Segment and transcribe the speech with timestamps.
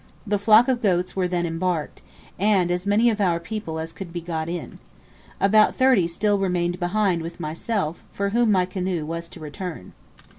[0.25, 2.01] The flock of goats were then embarked,
[2.39, 4.79] and as many of our people as could be got in.
[5.39, 9.93] About thirty still remained behind with myself, for whom my canoe was to return.